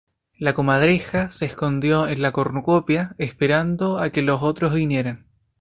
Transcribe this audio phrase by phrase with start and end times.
[0.39, 5.27] La Comadreja se escondió en la Cornucopia, esperando a que los otros vinieran.